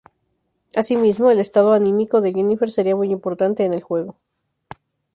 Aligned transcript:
Asimismo, 0.75 1.29
el 1.29 1.37
estado 1.39 1.73
anímico 1.73 2.21
de 2.21 2.33
"Jennifer" 2.33 2.71
será 2.71 2.95
muy 2.95 3.11
importante 3.11 3.65
en 3.65 3.75
el 3.75 3.83
juego. 3.83 4.17